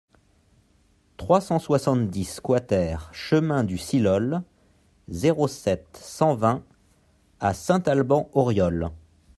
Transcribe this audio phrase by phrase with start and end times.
[1.17, 4.41] trois cent soixante-dix QUATER chemin du Silhol,
[5.09, 6.63] zéro sept, cent vingt
[7.39, 8.89] à Saint-Alban-Auriolles